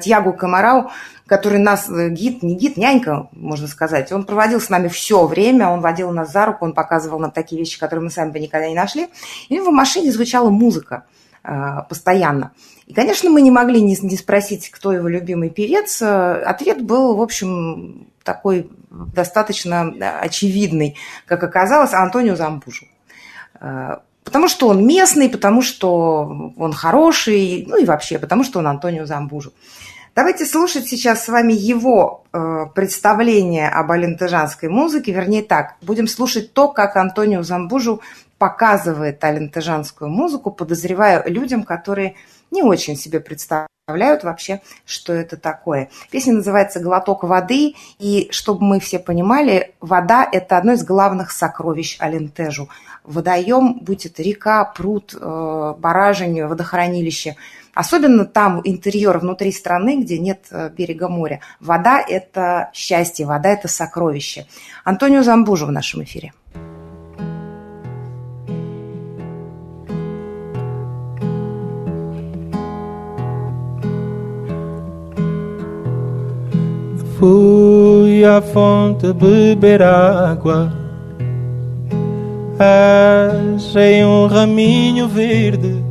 [0.00, 0.90] Тьягу Камарау
[1.28, 5.68] который нас, э, гид, не гид, нянька, можно сказать, он проводил с нами все время,
[5.68, 8.66] он водил нас за руку, он показывал нам такие вещи, которые мы сами бы никогда
[8.66, 9.08] не нашли.
[9.48, 11.27] И в машине звучала музыка э,
[11.88, 12.52] постоянно.
[12.86, 16.02] И, конечно, мы не могли не, не спросить, кто его любимый певец.
[16.02, 22.86] Ответ был, в общем, такой достаточно э, очевидный, как оказалось, Антонио Замбужу.
[24.28, 29.06] Потому что он местный, потому что он хороший, ну и вообще, потому что он Антонио
[29.06, 29.54] Замбужу.
[30.14, 36.52] Давайте слушать сейчас с вами его э, представление об алентежанской музыке, вернее так, будем слушать
[36.52, 38.02] то, как Антонио Замбужу
[38.38, 42.14] показывает алентежанскую музыку, подозреваю людям, которые
[42.50, 45.90] не очень себе представляют вообще, что это такое.
[46.10, 51.96] Песня называется «Глоток воды», и чтобы мы все понимали, вода– это одно из главных сокровищ
[51.98, 52.68] Алентежу.
[53.04, 57.36] Водоем, будь это река, пруд, э, баражень, водохранилище–
[57.78, 61.38] Особенно там интерьер внутри страны, где нет э, берега моря.
[61.60, 64.46] Вода– это счастье, вода– это сокровище.
[64.82, 66.32] Антонио Замбужу в нашем эфире.
[77.18, 80.72] Fui à fonte beber água.
[82.58, 85.88] Achei um raminho verde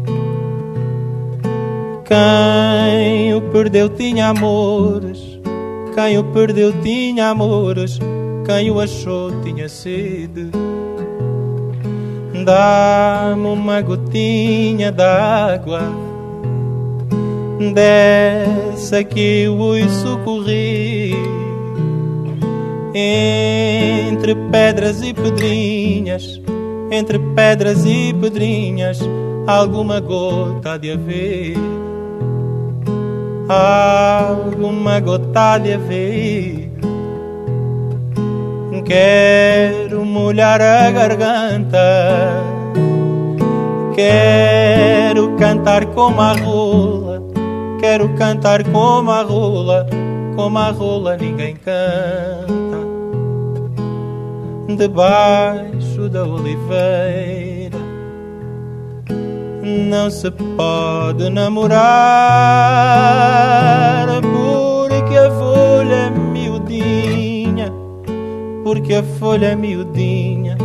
[2.08, 5.20] Quem o perdeu tinha amores,
[5.94, 8.00] quem o perdeu tinha amores,
[8.46, 10.50] quem o achou tinha sede.
[12.46, 15.82] Dá-me uma gotinha d'água,
[17.74, 21.16] dessa que eu ouço correr
[22.94, 26.42] entre pedras e pedrinhas,
[26.92, 29.00] entre pedras e pedrinhas,
[29.46, 31.56] alguma gota de haver.
[33.50, 36.72] Alguma gota de ver.
[38.86, 42.42] Quero molhar a garganta,
[43.94, 46.97] quero cantar como a rola,
[47.80, 49.88] quero cantar como a rola,
[50.36, 52.78] como a rola ninguém canta.
[54.78, 57.78] Debaixo da oliveira
[59.64, 61.78] não se pode namorar
[64.22, 67.72] porque a folha é miudinha,
[68.64, 70.58] porque a folha é miudinha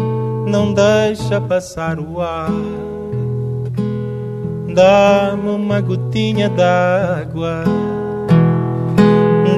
[0.53, 2.51] não deixa passar o ar.
[4.75, 7.65] Dá-me uma gotinha d'água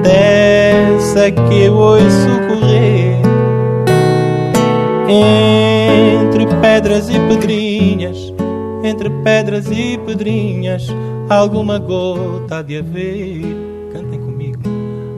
[0.03, 3.21] dessa que eu ouço correr
[5.07, 8.35] entre pedras e pedrinhas
[8.87, 10.87] entre pedras e pedrinhas,
[11.29, 13.41] alguma gota de haver.
[13.91, 14.61] Cantem comigo.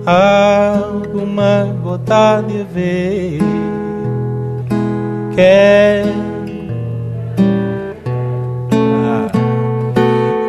[0.05, 3.39] Alguma gota de haver.
[5.35, 6.36] Quer.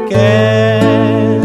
[0.08, 1.40] Quer.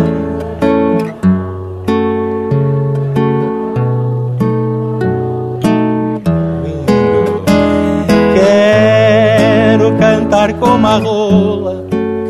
[8.36, 11.84] Quero cantar como a rola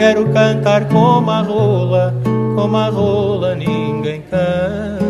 [0.03, 2.13] Quero cantar como a rola,
[2.55, 5.02] como a rola ninguém canta.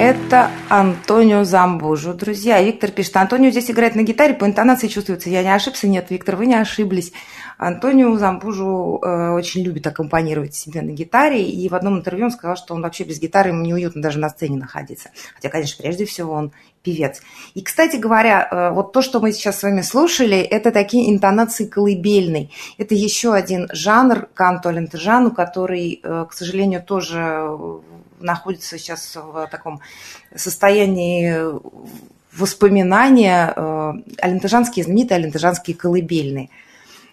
[0.00, 2.14] Это Антонио Замбужу.
[2.14, 5.28] Друзья, Виктор пишет, Антонио здесь играет на гитаре, по интонации чувствуется.
[5.28, 5.88] Я не ошибся?
[5.88, 7.12] Нет, Виктор, вы не ошиблись.
[7.58, 12.56] Антонио Замбужу э, очень любит аккомпанировать себе на гитаре, и в одном интервью он сказал,
[12.56, 15.10] что он вообще без гитары ему неуютно даже на сцене находиться.
[15.34, 17.20] Хотя, конечно, прежде всего он певец.
[17.52, 21.66] И, кстати говоря, э, вот то, что мы сейчас с вами слушали, это такие интонации
[21.66, 22.50] колыбельной.
[22.78, 27.46] Это еще один жанр канту алентежану, который, э, к сожалению, тоже
[28.20, 29.80] находится сейчас в таком
[30.34, 31.34] состоянии
[32.32, 36.50] воспоминания э, алентежанские, знаменитые алентежанские колыбельные.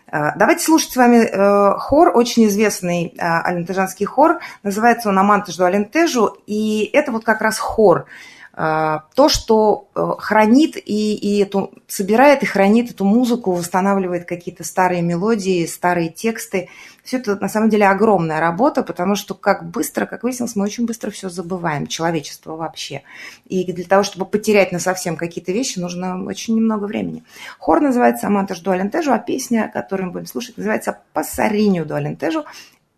[0.09, 4.39] Давайте слушать с вами хор, очень известный алентежанский хор.
[4.63, 8.05] Называется он «Амантежду Алентежу», и это вот как раз хор–
[8.57, 15.03] то, что э, хранит и, и эту, собирает и хранит эту музыку, восстанавливает какие-то старые
[15.03, 16.69] мелодии, старые тексты.
[17.07, 20.85] Все это на самом деле огромная работа, потому что как быстро, как выяснилось, мы очень
[20.85, 23.03] быстро все забываем, человечество вообще.
[23.45, 27.23] И для того, чтобы потерять на совсем какие-то вещи, нужно очень немного времени.
[27.59, 32.43] Хор называется «Аманта жду Алентежу», а песня, которую мы будем слушать, называется «Пассариню до Алентежу»,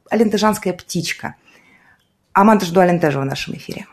[0.09, 1.35] «Алентежанская птичка».
[2.33, 3.85] Аманта жду Алентежу в нашем эфире.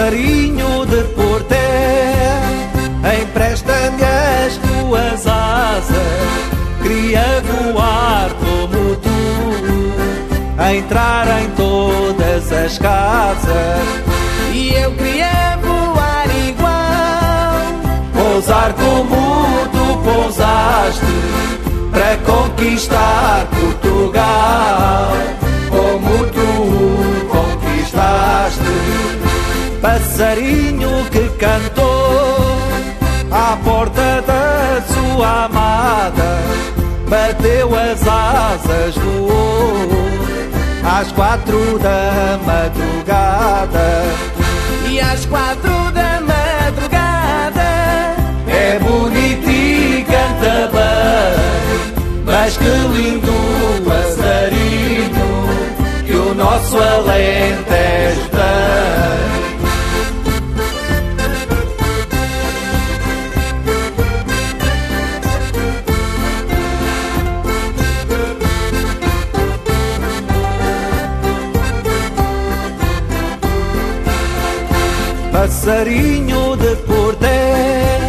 [0.00, 2.40] Passarinho de porté,
[3.22, 5.92] empresta-me as tuas asas,
[6.82, 9.10] queria voar como tu,
[10.74, 13.84] entrar em todas as casas.
[14.54, 17.60] E eu queria voar igual,
[18.14, 21.04] pousar como tu pousaste,
[21.92, 25.12] para conquistar Portugal,
[25.68, 26.39] como tu
[29.80, 32.46] passarinho que cantou
[33.30, 36.38] à porta da sua amada,
[37.08, 40.10] bateu as asas, voou
[40.84, 44.02] às quatro da madrugada.
[44.88, 47.70] E às quatro da madrugada
[48.48, 53.32] é bonito e canta bem, mas que lindo
[53.88, 55.30] passarinho
[56.04, 59.49] que o nosso Alentejo tem.
[75.70, 78.00] Passarinho de porté,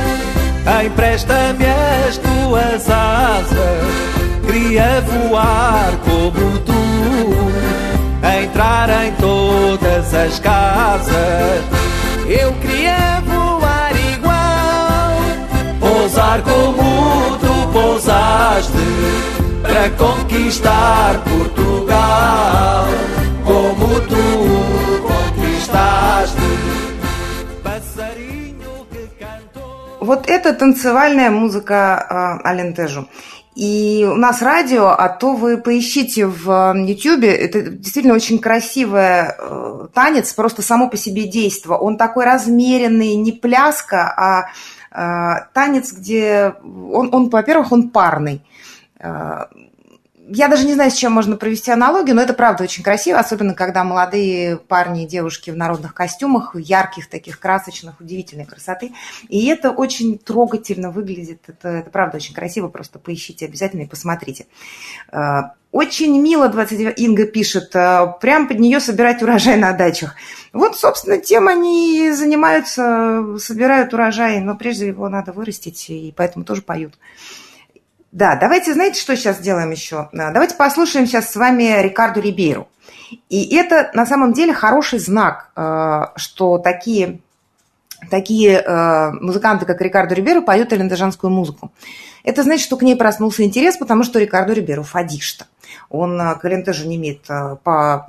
[0.83, 1.65] empresta-me
[2.07, 6.73] as tuas asas, queria voar como tu,
[8.41, 11.61] entrar em todas as casas.
[12.27, 15.19] Eu queria voar igual,
[15.79, 18.71] pousar como tu pousaste,
[19.61, 22.87] para conquistar Portugal,
[23.45, 24.50] como tu
[30.11, 33.07] Вот это танцевальная музыка э, Алентежу.
[33.55, 37.23] И у нас радио, а то вы поищите в YouTube.
[37.23, 41.77] Это действительно очень красивый э, танец, просто само по себе действо.
[41.77, 44.49] Он такой размеренный, не пляска, а
[44.91, 48.41] э, танец, где он, он во-первых, он парный
[50.33, 53.53] я даже не знаю, с чем можно провести аналогию, но это правда очень красиво, особенно
[53.53, 58.93] когда молодые парни и девушки в народных костюмах, ярких, таких красочных, удивительной красоты.
[59.27, 61.41] И это очень трогательно выглядит.
[61.47, 64.45] Это, это правда очень красиво, просто поищите обязательно и посмотрите.
[65.11, 70.15] Э, очень мило, 29 Инга пишет, э, прям под нее собирать урожай на дачах.
[70.53, 76.45] Вот, собственно, тем они и занимаются, собирают урожай, но прежде его надо вырастить, и поэтому
[76.45, 76.93] тоже поют.
[78.11, 80.09] Да, давайте, знаете, что сейчас сделаем еще?
[80.11, 82.67] Давайте послушаем сейчас с вами Рикарду Рибейру.
[83.29, 87.19] И это на самом деле хороший знак, а, что такие,
[88.09, 91.71] такие а, музыканты, как Рикардо Рибейру, поют элендежанскую музыку.
[92.23, 95.47] Это значит, что к ней проснулся интерес, потому что Рикардо Рибейру фадишта.
[95.89, 97.25] Он к Элентежу не имеет
[97.63, 98.05] по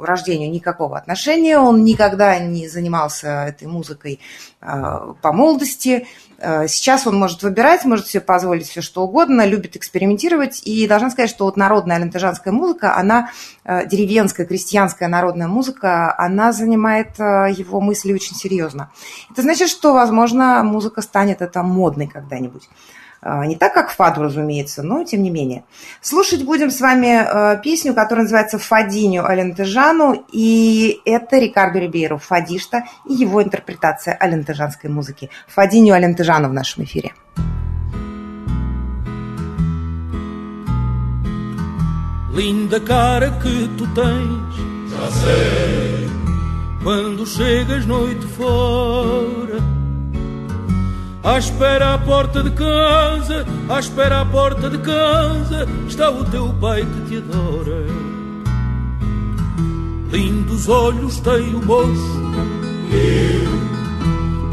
[0.00, 4.20] рождению никакого отношения, он никогда не занимался этой музыкой
[4.60, 6.06] по молодости,
[6.42, 10.60] Э, сейчас он может выбирать, может себе позволить все что угодно, любит экспериментировать.
[10.64, 13.30] И должна сказать, что вот народная алентежанская музыка, она
[13.64, 18.90] э, деревенская, крестьянская народная музыка, она занимает э, его мысли очень серьезно.
[19.30, 22.68] Это значит, что, возможно, музыка станет это модной когда-нибудь.
[23.24, 25.62] А, не так, как фаду, разумеется, но тем не менее.
[26.00, 32.82] Слушать будем с вами а, песню, которая называется «Фадиню Алентежану», и это Рикардо Рибейро «Фадишта»
[33.08, 35.30] и его интерпретация алентежанской музыки.
[35.46, 37.12] «Фадиню Алентежану» в нашем эфире.
[42.34, 44.54] Linda cara que tu tens,
[44.90, 46.08] já sei.
[46.82, 49.60] Quando chegas noite fora
[51.24, 56.52] À espera à porta de casa, à espera à porta de casa, está o teu
[56.60, 57.86] pai que te adora.
[60.10, 62.20] Lindos olhos tem o moço,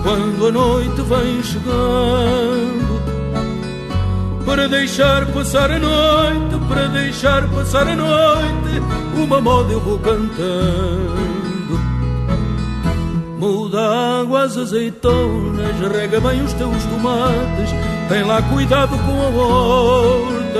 [0.03, 3.01] quando a noite vem chegando,
[4.45, 8.80] para deixar passar a noite, para deixar passar a noite,
[9.15, 11.48] uma moda eu vou cantando.
[13.39, 17.69] Muda águas azeitonas, rega bem os teus tomates,
[18.09, 20.59] tem lá cuidado com a horta.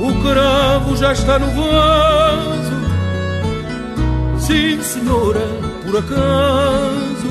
[0.00, 2.72] O cravo já está no vaso,
[4.38, 5.46] sim senhora,
[5.84, 7.28] por acaso.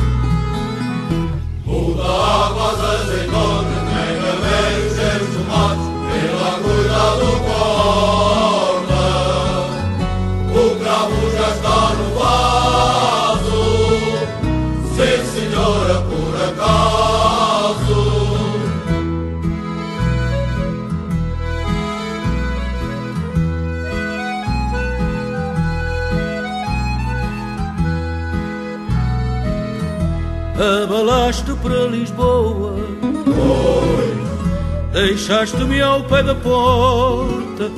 [1.65, 8.38] Muda águas azeitonas, rega bem os teus tomates, tem lá cuidado com a horta.
[30.59, 32.75] Abalaste para Lisboa.
[34.91, 37.71] Deixaste-me ao pé da porta.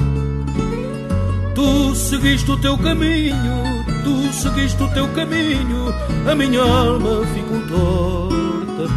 [1.53, 3.63] Tu seguiste o teu caminho,
[4.03, 5.93] tu seguiste o teu caminho,
[6.29, 8.93] a minha alma ficou torta.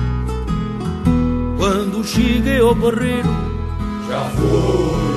[1.58, 3.28] Quando cheguei ao barreiro,
[4.08, 5.14] já fui.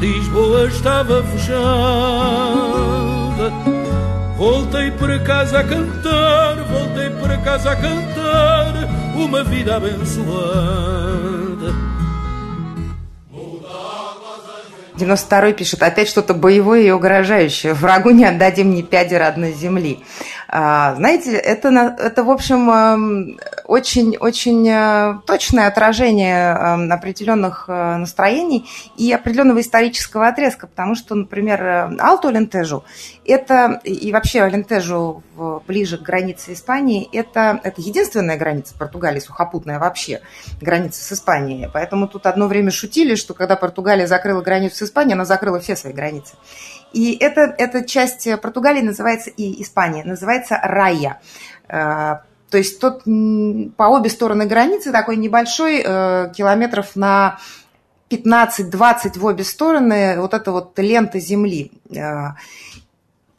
[0.00, 3.11] Lisboa estava fechada.
[4.42, 8.74] Voltei para casa a cantar, voltei para casa a cantar
[9.14, 11.72] uma vida abençoada.
[14.96, 17.72] 92 пишет, опять что-то боевое и угрожающее.
[17.72, 20.02] Врагу не отдадим ни пяди родной земли.
[20.54, 28.68] А, знаете, это, это в общем, очень-очень эм, э, точное отражение эм, определенных э, настроений
[28.98, 32.84] и определенного исторического отрезка, потому что, например, э, Алту Алентежу,
[33.24, 35.22] это, и вообще Алентежу
[35.66, 40.20] ближе к границе Испании, это, это единственная граница Португалии, сухопутная вообще,
[40.60, 41.70] граница с Испанией.
[41.72, 45.76] Поэтому тут одно время шутили, что когда Португалия закрыла границу с Испанией, она закрыла все
[45.76, 46.34] свои границы.
[46.92, 51.20] И это, эта часть Португалии называется, и Испания, называется Рая.
[51.68, 52.16] Э,
[52.50, 57.38] то есть тот по обе стороны границы такой небольшой, э, километров на
[58.10, 61.72] 15-20 в обе стороны, вот эта вот лента земли.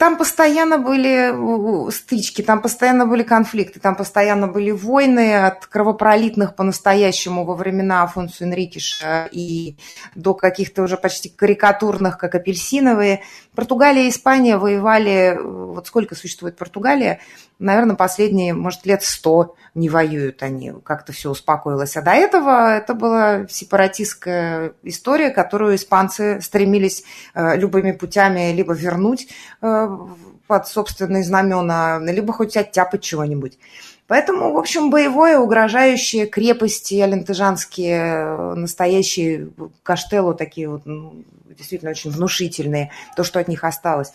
[0.03, 7.45] Там постоянно были стычки, там постоянно были конфликты, там постоянно были войны от кровопролитных по-настоящему
[7.45, 9.77] во времена Афонсу Энрикиша и
[10.13, 13.21] до каких-то уже почти карикатурных, как апельсиновые.
[13.55, 17.19] Португалия и Испания воевали, вот сколько существует Португалия,
[17.59, 21.97] наверное, последние, может, лет сто не воюют они, как-то все успокоилось.
[21.97, 29.27] А до этого это была сепаратистская история, которую испанцы стремились э, любыми путями либо вернуть
[29.61, 29.97] э,
[30.47, 33.57] под собственные знамена, либо хоть оттяпать чего-нибудь.
[34.07, 39.49] Поэтому, в общем, боевое, угрожающие крепости алентежанские, э, настоящие
[39.81, 41.23] каштелу такие вот, ну,
[41.53, 44.11] действительно очень внушительные, то, что от них осталось.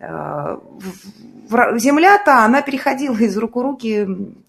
[0.00, 4.06] Земля-то, она переходила из рук в руки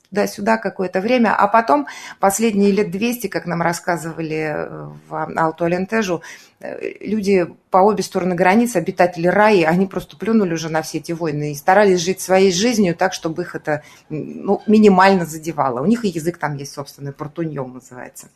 [0.10, 1.88] туда-сюда какое-то время, а потом
[2.20, 6.22] последние лет 200, как нам рассказывали э, в Алту-Алентежу,
[6.60, 11.12] э, люди по обе стороны границы, обитатели раи, они просто плюнули уже на все эти
[11.12, 15.82] войны и старались жить своей жизнью так, чтобы их это ну, минимально задевало.
[15.82, 18.30] У них и язык там есть собственный, портуньем называется.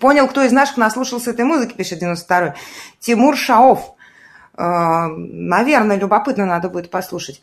[0.00, 2.54] Понял, кто из наших наслушался этой музыки, пишет 92-й.
[3.00, 3.94] Тимур Шаов.
[4.56, 7.42] Э, наверное, любопытно надо будет послушать.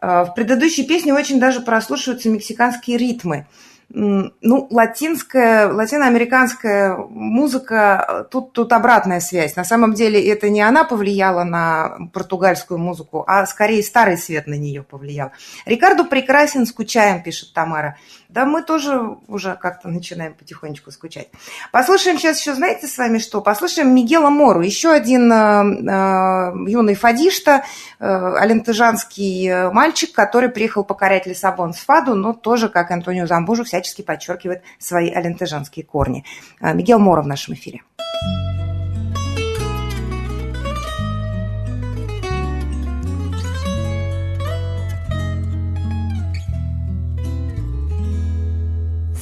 [0.00, 3.46] Э, в предыдущей песне очень даже прослушиваются мексиканские ритмы.
[3.88, 9.54] Ну, латинская, латиноамериканская музыка, тут, тут обратная связь.
[9.54, 14.54] На самом деле это не она повлияла на португальскую музыку, а скорее старый свет на
[14.54, 15.30] нее повлиял.
[15.66, 17.96] Рикарду прекрасен, скучаем, пишет Тамара.
[18.36, 21.28] Да мы тоже уже как-то начинаем потихонечку скучать.
[21.72, 23.40] Послушаем сейчас еще, знаете, с вами что?
[23.40, 27.64] Послушаем Мигела Мору, еще один э, э, юный фадишта,
[27.98, 33.64] э, алентежанский э, мальчик, который приехал покорять Лиссабон с фаду, но тоже, как Антонио Замбужу,
[33.64, 36.22] всячески подчеркивает свои алентежанские корни.
[36.60, 37.84] Э, Мигел Мора в нашем эфире.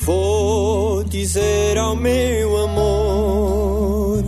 [0.04, 4.22] Vou dizer ao meu amor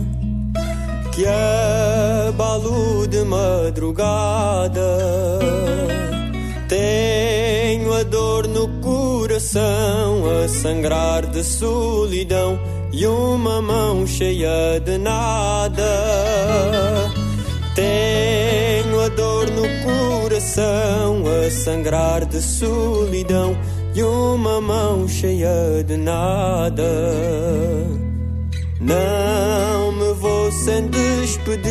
[1.13, 4.81] que é balo de madrugada.
[6.67, 12.59] Tenho a dor no coração a sangrar de solidão
[12.91, 15.83] e uma mão cheia de nada.
[17.75, 23.55] Tenho a dor no coração a sangrar de solidão
[23.97, 26.83] e uma mão cheia de nada.
[28.79, 31.65] Não me vou sem despedir.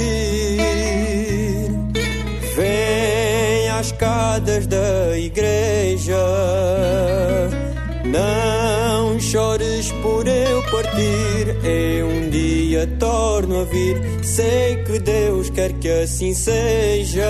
[2.56, 6.16] Venha às escadas da igreja.
[8.04, 14.00] Não chores por eu partir, eu um dia torno a vir.
[14.24, 17.22] Sei que Deus quer que assim seja.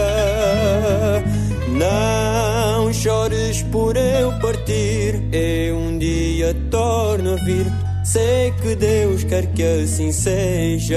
[1.78, 7.66] Não chores por eu partir, eu um dia torno a vir.
[8.02, 10.96] Sei que Deus quer que assim seja.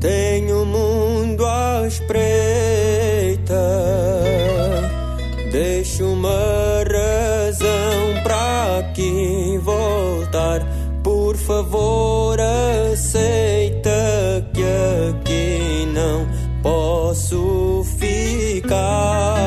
[0.00, 3.54] Tenho o mundo à espreita,
[5.50, 10.60] deixo uma razão para aqui voltar.
[11.02, 12.38] Por favor,
[12.90, 13.90] aceita
[14.52, 16.26] que aqui não
[16.62, 17.79] posso
[18.70, 19.39] God.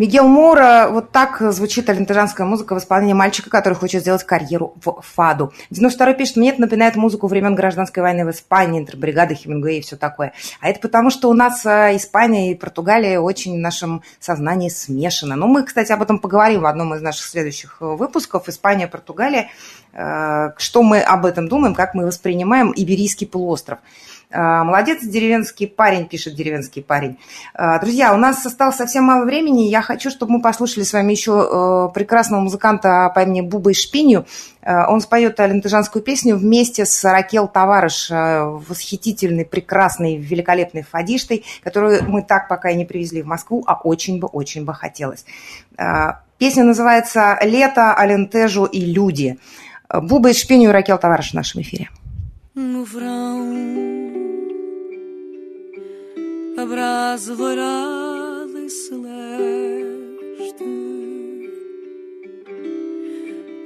[0.00, 5.02] Мигел Мура, вот так звучит алентежанская музыка в исполнении мальчика, который хочет сделать карьеру в
[5.02, 5.52] фаду.
[5.70, 9.96] 92-й пишет, мне это напоминает музыку времен гражданской войны в Испании, интербригады Хемингуэй и все
[9.96, 10.32] такое.
[10.62, 15.36] А это потому, что у нас а, Испания и Португалия очень в нашем сознании смешаны.
[15.36, 18.48] Но мы, кстати, об этом поговорим в одном из наших следующих э, выпусков.
[18.48, 19.50] Испания, Португалия.
[19.92, 23.80] Э, Что мы об этом думаем, как мы воспринимаем Иберийский полуостров.
[24.32, 27.18] А, Молодец, деревенский парень, пишет деревенский парень.
[27.54, 29.68] А, Друзья, у нас осталось совсем мало времени.
[29.68, 34.26] Я хочу, чтобы мы послушали с вами еще э, прекрасного музыканта по имени Буба Шпинью.
[34.62, 42.22] Он споет алентежанскую песню вместе с Ракел Товарыш, э, восхитительной, прекрасной, великолепной фадиштой, которую мы
[42.22, 45.24] так пока и не привезли в Москву, а очень бы, очень бы хотелось.
[46.38, 49.38] Песня называется «Лето, Алентежу и люди».
[49.92, 51.88] Буба Шпинью и Ракел Товарыш в нашем эфире.
[52.54, 53.99] Verão,
[56.60, 60.00] a brasa doirada e celeste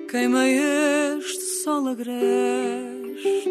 [0.09, 3.51] queima este sol agreste,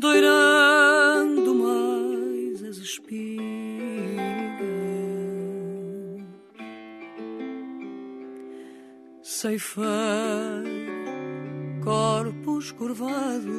[0.00, 3.20] doirando mais as espigas.
[9.22, 9.84] Ceifei
[11.84, 13.50] corpos curvados,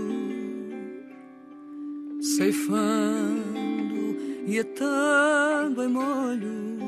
[2.35, 3.80] ceifando
[4.45, 6.81] e atando em molhos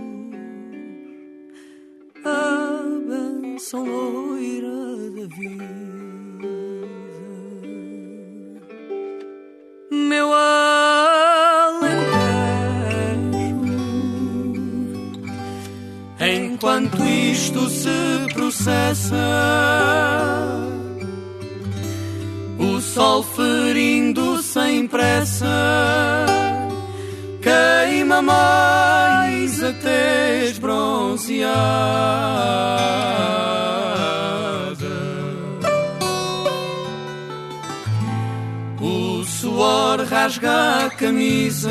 [2.25, 4.69] a benção loira
[5.15, 5.63] da vida.
[9.91, 10.63] Meu alentejo,
[16.19, 19.15] enquanto isto se processa
[22.57, 26.22] o sol ferindo sem pressa
[29.63, 31.43] mais até esbronzeada.
[38.81, 41.69] O suor rasga a camisa.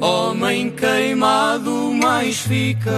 [0.00, 2.90] Homem queimado mais fica.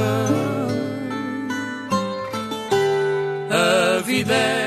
[3.50, 4.63] A vida é.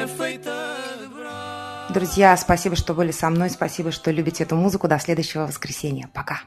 [1.93, 4.89] Друзья, спасибо, что были со мной, спасибо, что любите эту музыку.
[4.89, 6.09] До следующего воскресенья.
[6.12, 6.41] Пока.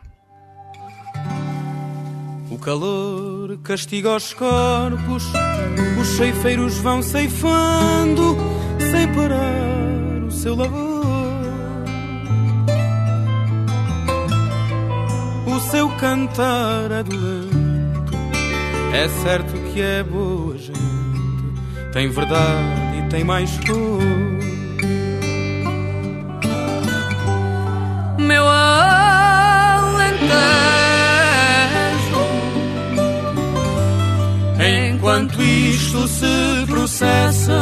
[2.49, 5.25] O calor castiga os corpos,
[5.99, 8.37] os ceifeiros vão ceifando
[8.79, 11.05] sem parar o seu labor.
[15.45, 18.13] O seu cantar é dolento,
[18.93, 20.73] é certo que é boa gente,
[21.91, 24.48] tem verdade e tem mais cor.
[28.30, 29.90] Meu alentejo,
[34.88, 37.60] enquanto isto se processa,